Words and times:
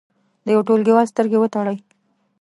د 0.45 0.47
یو 0.55 0.61
ټولګیوال 0.67 1.05
سترګې 1.11 1.37
وتړئ. 1.39 1.77